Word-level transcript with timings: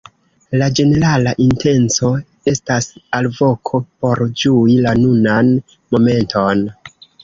La 0.61 0.69
ĝenerala 0.79 1.33
intenco 1.45 2.09
estas 2.53 2.89
alvoko 3.21 3.85
por 3.87 4.27
ĝui 4.45 4.83
la 4.89 4.99
nunan 5.07 5.57
momenton. 5.95 6.71